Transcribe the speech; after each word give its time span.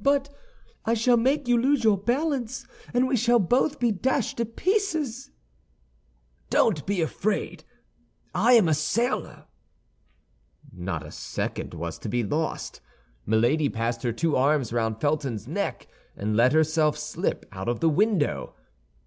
"But 0.00 0.30
I 0.86 0.94
shall 0.94 1.18
make 1.18 1.46
you 1.46 1.60
lose 1.60 1.84
your 1.84 1.98
balance, 1.98 2.66
and 2.94 3.06
we 3.06 3.16
shall 3.18 3.38
both 3.38 3.78
be 3.78 3.90
dashed 3.92 4.38
to 4.38 4.46
pieces." 4.46 5.30
"Don't 6.48 6.86
be 6.86 7.02
afraid. 7.02 7.64
I 8.34 8.54
am 8.54 8.66
a 8.66 8.72
sailor." 8.72 9.44
Not 10.72 11.04
a 11.04 11.10
second 11.12 11.74
was 11.74 11.98
to 11.98 12.08
be 12.08 12.22
lost. 12.24 12.80
Milady 13.26 13.68
passed 13.68 14.02
her 14.04 14.12
two 14.12 14.36
arms 14.36 14.72
round 14.72 15.02
Felton's 15.02 15.46
neck, 15.46 15.86
and 16.16 16.34
let 16.34 16.54
herself 16.54 16.96
slip 16.96 17.44
out 17.52 17.68
of 17.68 17.80
the 17.80 17.90
window. 17.90 18.54